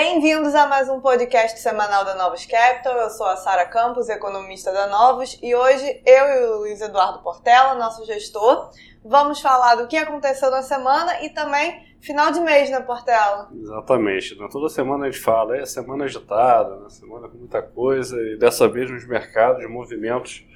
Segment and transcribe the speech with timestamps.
[0.00, 2.96] Bem-vindos a mais um podcast semanal da Novos Capital.
[2.98, 7.20] Eu sou a Sara Campos, economista da Novos, e hoje eu e o Luiz Eduardo
[7.20, 8.70] Portela, nosso gestor,
[9.04, 13.50] vamos falar do que aconteceu na semana e também final de mês, né, Portela?
[13.52, 14.38] Exatamente.
[14.38, 14.48] Né?
[14.52, 16.88] Toda semana a gente fala, é semana agitada, né?
[16.90, 20.46] semana com muita coisa, e dessa vez nos mercados, movimentos,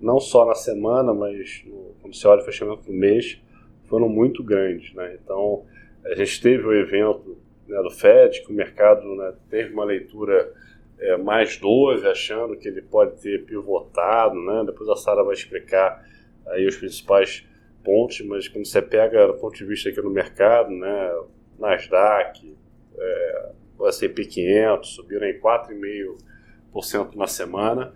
[0.00, 3.42] não só na semana, mas no, quando se olha o fechamento do mês,
[3.88, 4.94] foram muito grandes.
[4.94, 5.18] Né?
[5.20, 5.64] Então,
[6.06, 10.52] a gente teve o evento né, do FED, que o mercado né, teve uma leitura
[10.98, 14.62] é, mais doce, achando que ele pode ter pivotado, né?
[14.66, 16.04] depois a Sara vai explicar
[16.46, 17.46] aí os principais
[17.82, 21.22] pontos, mas quando você pega do ponto de vista aqui no mercado, né,
[21.58, 22.56] Nasdaq,
[22.96, 27.92] é, o S&P 500 subiram em 4,5% na semana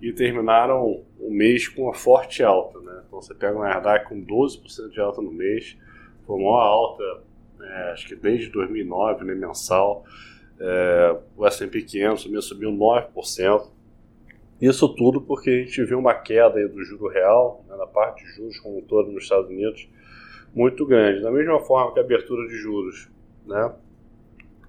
[0.00, 2.78] e terminaram o mês com uma forte alta.
[2.80, 3.02] Né?
[3.06, 5.78] Então você pega o Nasdaq com 12% de alta no mês,
[6.26, 7.22] foi a maior alta
[7.62, 10.04] é, acho que desde 2009, né, mensal.
[10.58, 13.68] É, o S&P 500 também subiu 9%.
[14.60, 18.30] Isso tudo porque a gente viu uma queda do juro real, né, na parte de
[18.32, 19.88] juros como um todo nos Estados Unidos,
[20.54, 21.22] muito grande.
[21.22, 23.08] Da mesma forma que a abertura de juros
[23.46, 23.72] né,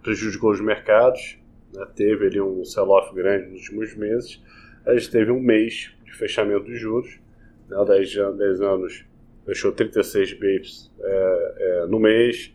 [0.01, 1.37] prejudicou os mercados,
[1.73, 4.41] né, teve ali um sell-off grande nos últimos meses,
[4.85, 7.19] a gente teve um mês de fechamento de juros,
[7.67, 9.05] né, 10, 10 anos
[9.45, 12.53] fechou 36 bips é, é, no mês,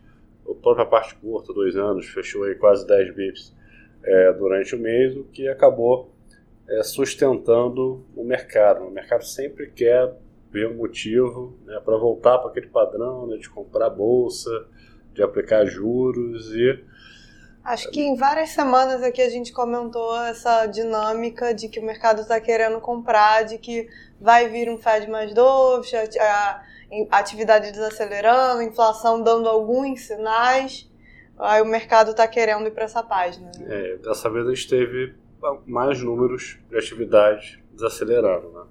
[0.50, 3.54] a própria parte curta, dois anos, fechou aí quase 10 bips
[4.04, 6.12] é, durante o mês, o que acabou
[6.68, 8.84] é, sustentando o mercado.
[8.84, 10.14] O mercado sempre quer
[10.50, 14.50] ver um motivo né, para voltar para aquele padrão né, de comprar bolsa,
[15.12, 16.84] de aplicar juros e
[17.66, 22.20] Acho que em várias semanas aqui a gente comentou essa dinâmica de que o mercado
[22.20, 23.88] está querendo comprar, de que
[24.20, 26.62] vai vir um Fed mais doce, a,
[27.10, 30.88] atividade desacelerando, inflação dando alguns sinais,
[31.38, 33.50] aí o mercado está querendo ir para essa página.
[33.58, 33.66] Né?
[33.68, 35.14] É, dessa vez a gente teve
[35.66, 38.50] mais números de atividade desacelerando.
[38.50, 38.62] Né?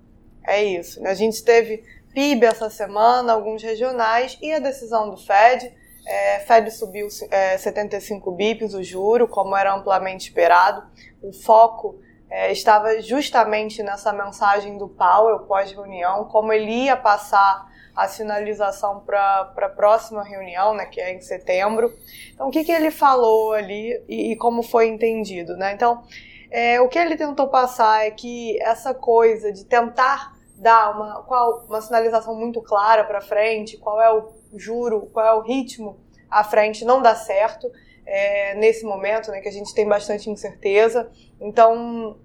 [0.47, 1.05] É isso.
[1.05, 1.83] A gente teve
[2.13, 5.71] PIB essa semana, alguns regionais, e a decisão do Fed.
[6.07, 10.83] É, Fed subiu é, 75 bips o juro, como era amplamente esperado.
[11.21, 11.99] O foco
[12.29, 19.53] é, estava justamente nessa mensagem do Powell pós-reunião, como ele ia passar a sinalização para
[19.55, 21.93] a próxima reunião, né, que é em setembro.
[22.33, 25.73] Então, o que, que ele falou ali e, e como foi entendido, né?
[25.73, 26.03] Então,
[26.51, 31.65] é, o que ele tentou passar é que essa coisa de tentar dar uma, qual,
[31.67, 36.43] uma sinalização muito clara para frente, qual é o juro, qual é o ritmo à
[36.43, 37.69] frente, não dá certo
[38.05, 41.09] é, nesse momento, né, que a gente tem bastante incerteza.
[41.39, 42.17] Então,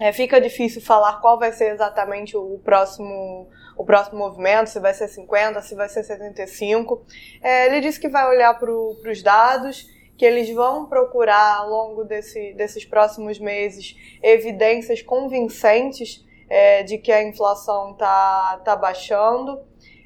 [0.00, 4.92] é, fica difícil falar qual vai ser exatamente o próximo, o próximo movimento, se vai
[4.92, 7.06] ser 50, se vai ser 75.
[7.40, 12.04] É, ele disse que vai olhar para os dados, que eles vão procurar ao longo
[12.04, 19.60] desse, desses próximos meses evidências convincentes é, de que a inflação está tá baixando.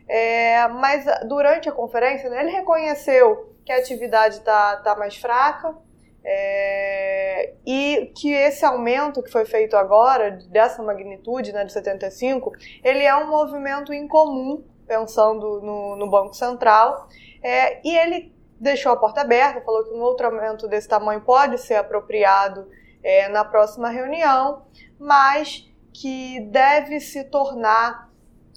[0.07, 5.75] É, mas durante a conferência, né, ele reconheceu que a atividade está tá mais fraca,
[6.25, 12.53] é, e que esse aumento que foi feito agora, dessa magnitude, né, de 75,
[12.85, 17.09] ele é um movimento incomum, pensando no, no Banco Central,
[17.43, 21.59] é, e ele deixou a porta aberta, falou que um outro aumento desse tamanho pode
[21.59, 22.69] ser apropriado
[23.03, 24.63] é, na próxima reunião,
[24.99, 28.09] mas que deve se tornar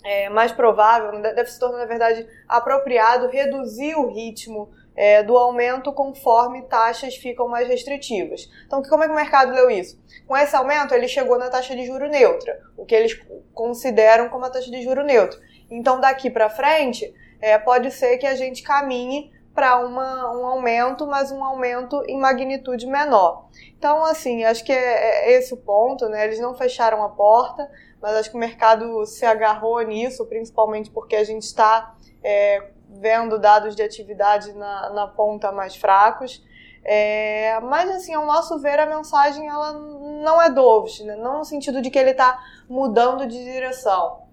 [0.04, 5.92] é, mais provável, deve se tornar, na verdade, apropriado reduzir o ritmo é, do aumento
[5.92, 8.50] conforme taxas ficam mais restritivas.
[8.66, 10.00] Então, como é que o mercado leu isso?
[10.28, 13.20] Com esse aumento, ele chegou na taxa de juro neutra, o que eles
[13.54, 15.40] consideram como a taxa de juro neutra.
[15.70, 21.32] Então, daqui para frente, é, pode ser que a gente caminhe para um aumento, mas
[21.32, 23.48] um aumento em magnitude menor.
[23.78, 26.26] Então, assim, acho que é, é esse o ponto, né?
[26.26, 27.70] Eles não fecharam a porta,
[28.02, 33.40] mas acho que o mercado se agarrou nisso, principalmente porque a gente está é, vendo
[33.40, 36.44] dados de atividade na, na ponta mais fracos.
[36.84, 41.16] É, mas assim, ao nosso ver, a mensagem ela não é dovish, né?
[41.16, 42.40] não no sentido de que ele está
[42.70, 44.24] mudando de direção.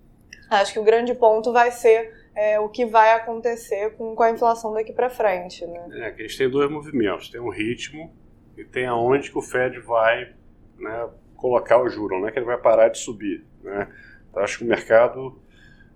[0.50, 4.30] Acho que o grande ponto vai ser é, o que vai acontecer com, com a
[4.30, 5.66] inflação daqui para frente.
[5.66, 6.08] Né?
[6.08, 8.14] É, que gente tem dois movimentos, tem um ritmo
[8.56, 10.34] e tem aonde que o Fed vai
[10.78, 13.44] né, colocar o juro, não é que ele vai parar de subir.
[13.62, 13.88] Né?
[14.30, 15.40] Então, acho que o mercado,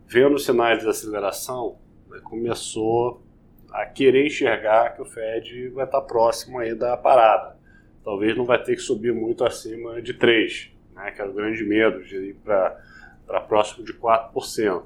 [0.06, 1.78] vendo sinais de aceleração,
[2.22, 3.22] começou
[3.70, 7.56] a querer enxergar que o Fed vai estar próximo aí da parada.
[8.04, 11.64] Talvez não vai ter que subir muito acima de 3, né, que era o grande
[11.64, 14.84] medo de ir para próximo de 4%.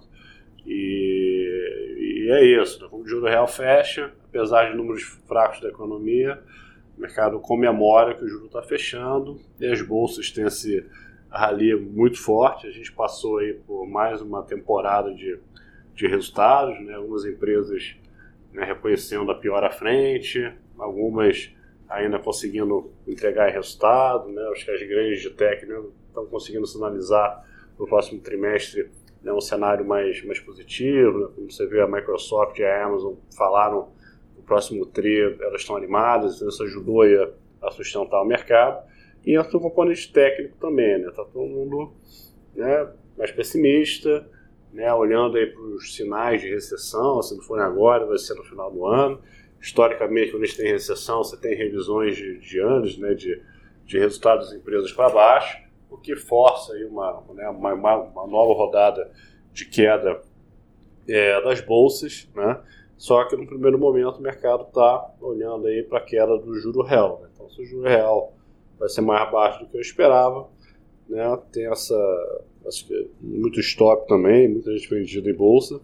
[0.67, 6.43] E, e é isso, né, o juro real fecha, apesar de números fracos da economia,
[6.97, 10.85] o mercado comemora que o juro está fechando e as bolsas têm esse
[11.31, 12.67] rally muito forte.
[12.67, 15.39] A gente passou aí por mais uma temporada de,
[15.95, 16.95] de resultados, né?
[16.95, 17.97] algumas empresas
[18.53, 21.53] né, reconhecendo a pior à frente, algumas
[21.89, 24.43] ainda conseguindo entregar resultado, né?
[24.53, 27.45] acho que as grandes de tech né, estão conseguindo sinalizar
[27.79, 28.89] no próximo trimestre
[29.23, 31.29] né, um cenário mais, mais positivo, né?
[31.35, 33.89] como você vê a Microsoft e a Amazon falaram
[34.37, 37.31] no próximo tri, elas estão animadas, então isso ajudou a,
[37.67, 38.89] a sustentar o mercado,
[39.27, 41.93] e entra o componente técnico também, né, tá todo mundo
[42.55, 42.89] né,
[43.19, 44.27] mais pessimista,
[44.73, 48.71] né, olhando para os sinais de recessão, se não for agora, vai ser no final
[48.71, 49.21] do ano,
[49.61, 53.43] historicamente, quando a gente tem recessão, você tem revisões de, de anos, né, de,
[53.85, 55.59] de resultados das empresas para baixo,
[55.91, 59.11] o que força aí uma, né, uma, uma, nova rodada
[59.53, 60.23] de queda
[61.09, 62.61] é, das bolsas, né?
[62.97, 66.83] Só que no primeiro momento o mercado está olhando aí para a queda do juro
[66.83, 67.21] real.
[67.23, 67.31] Né?
[67.33, 68.35] Então, se o juro real
[68.79, 70.49] vai ser mais baixo do que eu esperava,
[71.11, 71.39] né?
[71.53, 71.95] Tem essa,
[72.67, 75.81] acho que muito stop também, muita gente vendida em bolsa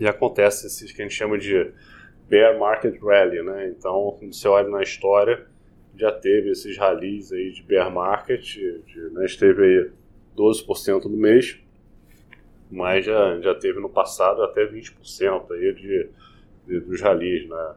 [0.00, 1.70] e acontece esse que a gente chama de
[2.28, 3.68] bear market rally, né?
[3.68, 5.46] Então, quando você olha na história,
[5.96, 9.90] já teve esses rallies aí de bear market, de, né, esteve aí
[10.36, 11.60] 12% no mês,
[12.70, 16.08] mas já, já teve no passado até 20% aí de,
[16.66, 17.74] de, dos rallies, né?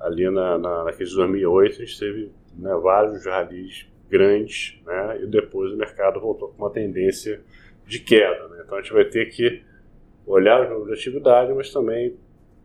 [0.00, 5.20] Ali na, na, naqueles 2008 a gente teve né, vários rallies grandes, né?
[5.22, 7.40] E depois o mercado voltou com uma tendência
[7.86, 8.62] de queda, né?
[8.64, 9.62] Então a gente vai ter que
[10.26, 12.16] olhar os números de atividade, mas também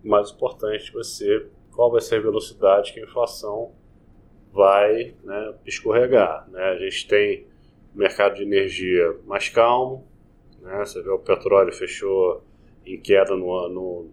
[0.04, 3.72] mais importante vai ser qual vai ser a velocidade que a inflação
[4.52, 6.48] vai né, escorregar.
[6.52, 6.62] Né?
[6.62, 7.48] A gente tem
[7.96, 10.06] mercado de energia mais calmo,
[10.62, 10.80] né?
[10.80, 12.44] você vê o petróleo fechou
[12.86, 14.10] em queda no, no,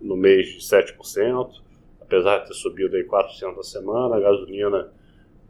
[0.00, 1.50] no mês de 7%,
[2.00, 4.92] apesar de ter subido aí 4% na semana, a gasolina,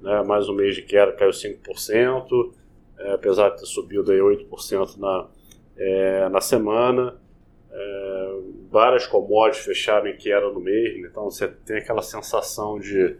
[0.01, 2.53] né, mais um mês de queda, caiu 5%,
[2.99, 5.29] é, apesar de ter subido aí 8% na,
[5.77, 7.17] é, na semana,
[7.71, 8.41] é,
[8.71, 11.09] várias commodities fecharam em queda no mês, né?
[11.11, 13.17] então você tem aquela sensação de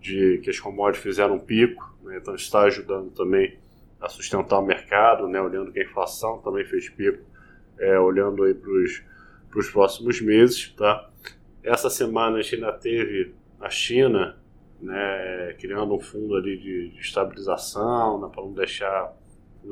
[0.00, 3.58] de que as commodities fizeram um pico, né, então está ajudando também
[4.00, 7.22] a sustentar o mercado, né, olhando que a inflação também fez pico,
[7.78, 11.10] é, olhando aí para os próximos meses, tá?
[11.62, 14.37] Essa semana a gente ainda teve a China,
[14.80, 19.12] né, criando um fundo ali de, de estabilização, né, para não deixar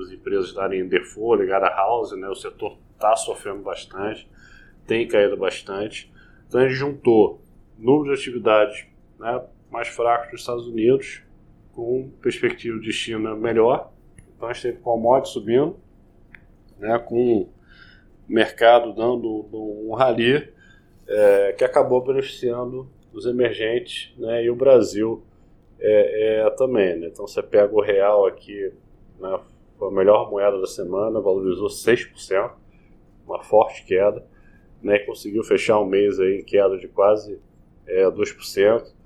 [0.00, 4.28] as empresas darem default, ligar a house, né, o setor está sofrendo bastante,
[4.86, 6.12] tem caído bastante,
[6.48, 7.40] então a gente juntou
[7.78, 8.86] número de atividades,
[9.18, 11.22] né, mais fracos dos Estados Unidos,
[11.72, 13.92] com perspectiva de China melhor.
[14.34, 15.76] Então a gente teve commodities subindo,
[16.78, 17.52] né, com o
[18.26, 20.52] mercado dando um rally
[21.06, 25.22] é, que acabou beneficiando os emergentes né, e o Brasil
[25.80, 26.98] é, é, também.
[26.98, 27.08] Né?
[27.08, 28.72] Então você pega o real aqui,
[29.18, 29.40] né,
[29.78, 32.50] foi a melhor moeda da semana, valorizou 6%,
[33.26, 34.24] uma forte queda,
[34.82, 37.40] né, conseguiu fechar um mês aí em queda de quase
[37.86, 38.96] é, 2%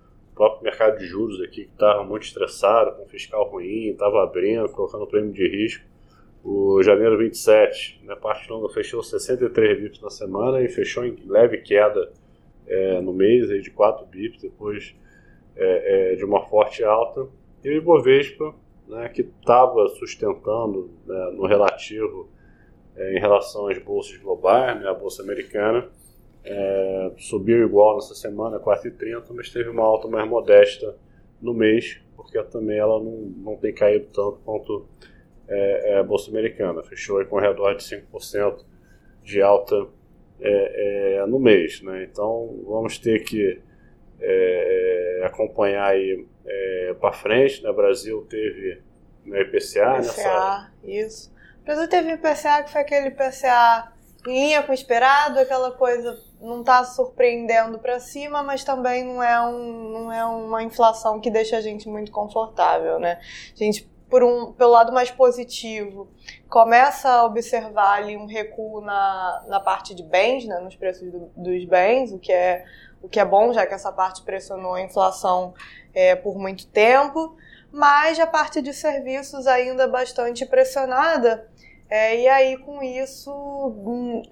[0.40, 5.06] próprio mercado de juros aqui, que estava muito estressado, com fiscal ruim, estava abrindo, colocando
[5.06, 5.84] prêmio de risco.
[6.42, 11.14] O janeiro 27, na né, parte longa, fechou 63 bips na semana e fechou em
[11.26, 12.10] leve queda
[12.66, 14.94] é, no mês, aí de 4 bips, depois
[15.56, 17.26] é, é, de uma forte alta.
[17.62, 18.54] E o Ibovespa,
[18.88, 22.28] né, que estava sustentando né, no relativo
[22.96, 25.88] é, em relação às bolsas globais, né, a bolsa americana,
[26.44, 30.96] é, subiu igual nessa semana, 4,30, mas teve uma alta mais modesta
[31.40, 34.86] no mês, porque também ela não, não tem caído tanto quanto
[35.48, 36.82] é, a Bolsa Americana.
[36.82, 38.64] Fechou com ao redor de 5%
[39.22, 39.86] de alta
[40.40, 41.82] é, é, no mês.
[41.82, 42.04] Né?
[42.04, 43.60] Então vamos ter que
[44.20, 46.26] é, acompanhar aí
[47.00, 47.62] para frente.
[47.62, 47.70] Né?
[47.70, 48.82] O Brasil teve
[49.24, 50.72] no IPCA, IPCA nessa...
[50.84, 51.32] isso.
[51.60, 53.92] O Brasil teve IPCA que foi aquele IPCA
[54.26, 59.40] linha com o esperado, aquela coisa não está surpreendendo para cima, mas também não é,
[59.46, 63.18] um, não é uma inflação que deixa a gente muito confortável, né?
[63.54, 66.08] A gente, por um, pelo lado mais positivo,
[66.48, 71.30] começa a observar ali um recuo na, na parte de bens, né, nos preços do,
[71.36, 72.64] dos bens, o que, é,
[73.00, 75.54] o que é bom, já que essa parte pressionou a inflação
[75.94, 77.36] é, por muito tempo,
[77.70, 81.48] mas a parte de serviços ainda bastante pressionada,
[81.88, 84.22] é, e aí com isso hum,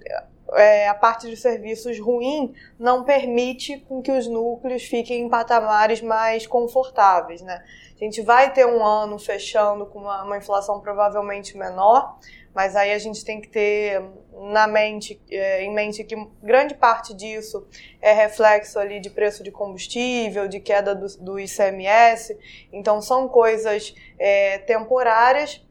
[0.54, 6.00] é, a parte de serviços ruim não permite com que os núcleos fiquem em patamares
[6.00, 7.62] mais confortáveis, né?
[7.94, 12.18] A gente vai ter um ano fechando com uma, uma inflação provavelmente menor,
[12.54, 14.02] mas aí a gente tem que ter
[14.32, 17.66] na mente, é, em mente que grande parte disso
[18.00, 22.38] é reflexo ali de preço de combustível, de queda do, do ICMS,
[22.72, 25.64] então são coisas é, temporárias.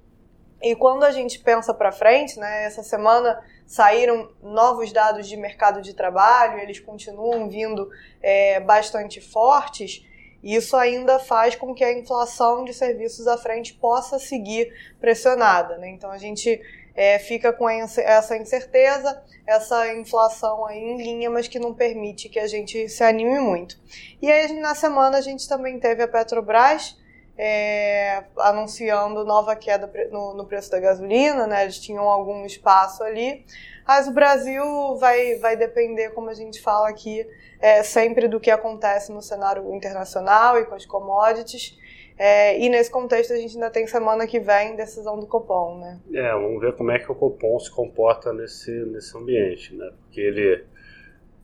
[0.62, 5.82] E quando a gente pensa para frente, né, essa semana saíram novos dados de mercado
[5.82, 7.90] de trabalho, eles continuam vindo
[8.24, 10.06] é, bastante fortes.
[10.42, 15.78] Isso ainda faz com que a inflação de serviços à frente possa seguir pressionada.
[15.78, 15.90] Né?
[15.90, 16.62] Então a gente
[16.96, 22.40] é, fica com essa incerteza, essa inflação aí em linha, mas que não permite que
[22.40, 23.78] a gente se anime muito.
[24.22, 26.98] E aí na semana a gente também teve a Petrobras
[27.38, 31.64] é, anunciando nova queda no, no, preço da gasolina, né?
[31.64, 33.46] Eles tinham algum espaço ali.
[33.88, 34.64] Mas o Brasil
[34.98, 37.26] vai, vai depender, como a gente fala aqui,
[37.62, 41.78] é, sempre do que acontece no cenário internacional e com as commodities.
[42.20, 46.00] É, e nesse contexto a gente ainda tem semana que vem decisão do Copom, né?
[46.12, 49.92] É, vamos ver como é que o Copom se comporta nesse, nesse ambiente, né?
[50.02, 50.66] Porque ele,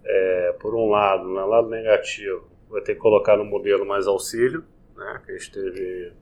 [0.03, 4.65] é, por um lado, no lado negativo, vai ter que colocar no modelo mais auxílio,
[4.95, 5.21] né?
[5.25, 6.13] Que a gente teve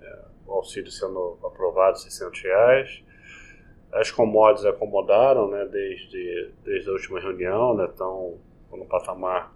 [0.00, 3.04] é, o auxílio sendo aprovado, 600 reais.
[3.92, 5.66] As commodities acomodaram, né?
[5.66, 7.86] Desde, desde a última reunião, né?
[7.86, 8.38] Estão
[8.70, 9.52] no patamar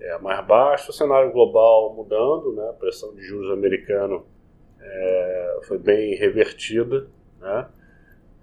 [0.00, 4.26] é, mais baixo, o cenário global mudando, né, a pressão de juros americano
[4.80, 7.06] é, foi bem revertida,
[7.40, 7.68] né,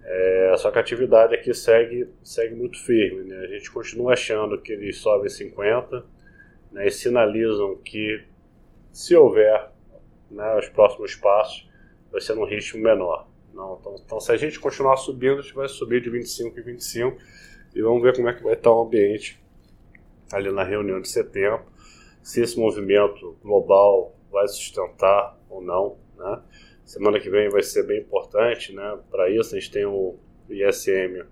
[0.04, 3.22] é, só que a atividade aqui segue, segue muito firme.
[3.22, 6.04] Né, a gente continua achando que eles sobem 50
[6.72, 8.24] né, e sinalizam que,
[8.92, 9.70] se houver
[10.32, 11.68] né, os próximos passos,
[12.10, 13.28] vai ser num ritmo menor.
[13.52, 16.62] Não, então, então, se a gente continuar subindo, a gente vai subir de 25 em
[16.62, 17.18] 25
[17.74, 19.42] e vamos ver como é que vai estar o ambiente
[20.32, 21.62] ali na reunião de setembro,
[22.22, 25.98] se esse movimento global vai sustentar ou não.
[26.16, 26.42] Né?
[26.84, 28.98] Semana que vem vai ser bem importante, né?
[29.10, 30.16] Para isso a gente tem o
[30.48, 31.24] ISM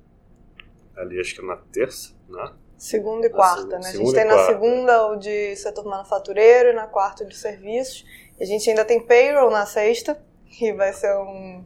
[0.96, 2.52] ali, acho que na terça, né?
[2.76, 3.88] Segunda e quarta, né?
[3.88, 8.06] A gente tem na segunda o de setor manufatureiro e na quarta o de serviços.
[8.40, 11.64] A gente ainda tem payroll na sexta, que vai ser um,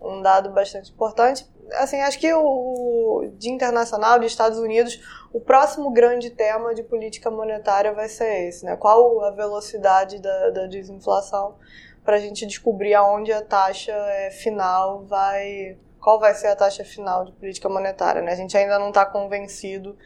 [0.00, 1.46] um dado bastante importante.
[1.74, 5.00] Assim, acho que o de internacional, de Estados Unidos,
[5.32, 8.76] o próximo grande tema de política monetária vai ser esse, né?
[8.76, 11.56] Qual a velocidade da, da desinflação
[12.04, 16.84] para a gente descobrir aonde a taxa é, final vai, qual vai ser a taxa
[16.84, 18.32] final de política monetária, né?
[18.32, 19.96] A gente ainda não está convencido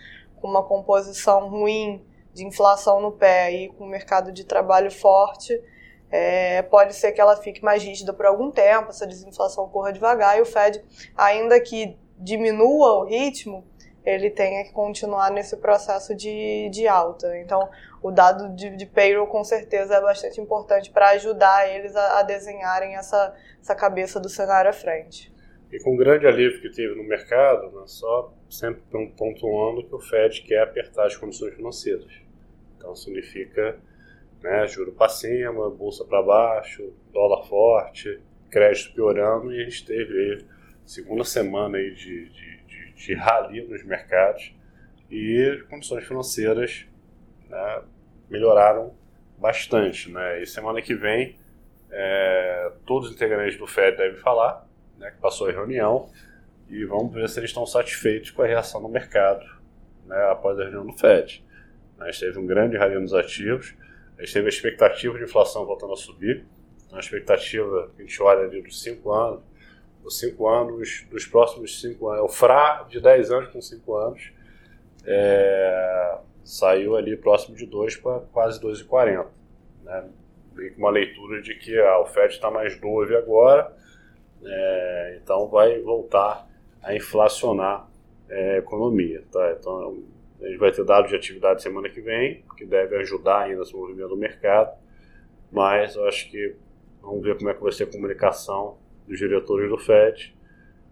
[0.41, 5.59] com uma composição ruim de inflação no pé e com o mercado de trabalho forte,
[6.11, 10.39] é, pode ser que ela fique mais rígida por algum tempo, essa desinflação corra devagar
[10.39, 10.83] e o Fed,
[11.17, 13.65] ainda que diminua o ritmo,
[14.05, 17.37] ele tenha que continuar nesse processo de, de alta.
[17.39, 17.69] Então,
[18.01, 22.23] o dado de, de payroll com certeza é bastante importante para ajudar eles a, a,
[22.23, 25.35] desenharem essa, essa cabeça do cenário à frente.
[25.73, 28.81] E com o grande alívio que teve no mercado, né, só sempre
[29.17, 32.13] pontuando que o Fed quer apertar as condições financeiras.
[32.77, 33.77] Então, significa
[34.43, 40.13] né, juro para cima, bolsa para baixo, dólar forte, crédito piorando, e a gente teve
[40.15, 40.45] aí,
[40.85, 42.57] segunda semana aí de, de
[42.97, 44.53] de rally nos mercados
[45.11, 46.87] e condições financeiras
[47.49, 47.83] né,
[48.29, 48.95] melhoraram
[49.39, 50.11] bastante.
[50.11, 50.43] Né?
[50.43, 51.39] E semana que vem,
[51.91, 54.67] é, todos os integrantes do FED devem falar,
[54.99, 56.09] né, que passou a reunião,
[56.69, 59.45] e vamos ver se eles estão satisfeitos com a reação do mercado
[60.07, 61.45] né, após a reunião do FED.
[62.01, 63.75] A gente teve um grande rally nos ativos,
[64.19, 66.45] a gente teve a expectativa de inflação voltando a subir,
[66.87, 69.41] então a expectativa que a gente olha ali dos 5 anos,
[70.07, 73.97] os cinco anos, dos próximos cinco anos, é o FRA de 10 anos com 5
[73.97, 74.33] anos,
[75.05, 79.27] é, saiu ali próximo de 2 para quase 2,40.
[79.83, 80.05] Né?
[80.79, 83.77] Uma leitura de que ah, o FED está mais 9 agora,
[84.45, 86.49] é, então vai voltar
[86.83, 87.89] a inflacionar
[88.29, 89.25] é, a economia.
[89.31, 89.57] Tá?
[89.59, 90.05] Então
[90.41, 93.75] a gente vai ter dados de atividade semana que vem, que deve ajudar ainda esse
[93.75, 94.77] movimento do mercado,
[95.51, 96.55] mas eu acho que
[97.01, 100.37] vamos ver como é que vai ser a comunicação dos diretores do FED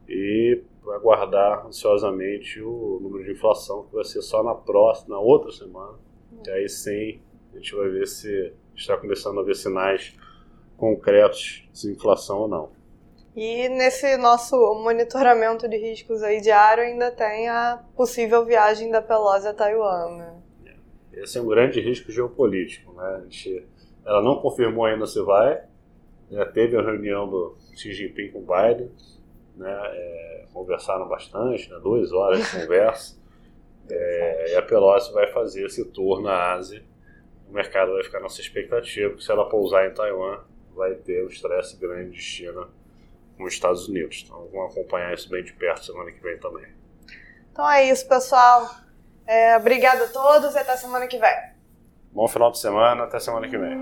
[0.09, 5.51] e aguardar ansiosamente o número de inflação, que vai ser só na próxima, na outra
[5.51, 5.99] semana.
[6.47, 7.21] E aí sim
[7.53, 10.17] a gente vai ver se está começando a ver sinais
[10.77, 12.73] concretos de inflação ou não.
[13.37, 19.49] E nesse nosso monitoramento de riscos aí diário ainda tem a possível viagem da Pelosi
[19.49, 20.17] a Taiwan.
[20.17, 20.35] Né?
[21.13, 22.93] Esse é um grande risco geopolítico.
[22.93, 23.23] Né?
[23.29, 23.67] Gente,
[24.07, 25.65] ela não confirmou ainda se vai,
[26.31, 28.91] já teve a reunião do Xi Jinping com o Biden,
[29.57, 33.23] né, é, conversaram bastante, né, duas horas de conversa.
[33.87, 36.83] É, e a Pelosi vai fazer esse tour na Ásia.
[37.47, 40.39] O mercado vai ficar nessa expectativa, que se ela pousar em Taiwan,
[40.75, 42.67] vai ter um estresse grande de China
[43.37, 44.23] com os Estados Unidos.
[44.25, 46.67] Então vamos acompanhar isso bem de perto semana que vem também.
[47.53, 48.69] Então é isso, pessoal.
[49.27, 51.55] É, obrigado a todos e até semana que vem.
[52.13, 53.77] Bom final de semana, até semana que vem.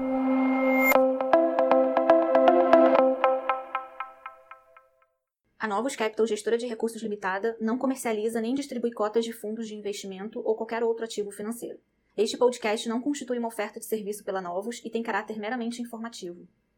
[5.59, 9.77] A Novos Capital Gestora de Recursos Limitada não comercializa nem distribui cotas de fundos de
[9.77, 11.79] investimento ou qualquer outro ativo financeiro.
[12.17, 16.49] Este podcast não constitui uma oferta de serviço pela Novos e tem caráter meramente informativo.